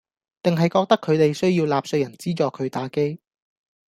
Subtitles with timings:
[0.41, 3.21] 定係覺得佢哋需要納稅人資助佢打機